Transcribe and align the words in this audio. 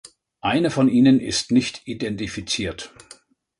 Einer 0.41 0.71
von 0.71 0.89
ihnen 0.89 1.19
ist 1.19 1.51
nicht 1.51 1.83
identifiziert. 1.85 2.91